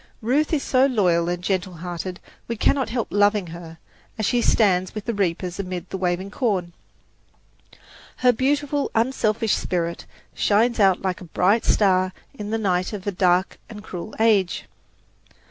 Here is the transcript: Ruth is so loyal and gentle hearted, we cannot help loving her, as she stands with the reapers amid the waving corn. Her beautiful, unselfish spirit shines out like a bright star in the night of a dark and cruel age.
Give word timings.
Ruth 0.23 0.51
is 0.51 0.63
so 0.63 0.87
loyal 0.87 1.29
and 1.29 1.43
gentle 1.43 1.75
hearted, 1.75 2.19
we 2.47 2.55
cannot 2.55 2.89
help 2.89 3.09
loving 3.11 3.45
her, 3.53 3.77
as 4.17 4.25
she 4.25 4.41
stands 4.41 4.95
with 4.95 5.05
the 5.05 5.13
reapers 5.13 5.59
amid 5.59 5.91
the 5.91 5.97
waving 5.99 6.31
corn. 6.31 6.73
Her 8.15 8.33
beautiful, 8.33 8.89
unselfish 8.95 9.53
spirit 9.53 10.07
shines 10.33 10.79
out 10.79 11.03
like 11.03 11.21
a 11.21 11.25
bright 11.25 11.65
star 11.65 12.13
in 12.33 12.49
the 12.49 12.57
night 12.57 12.93
of 12.93 13.05
a 13.05 13.11
dark 13.11 13.59
and 13.69 13.83
cruel 13.83 14.15
age. 14.19 14.63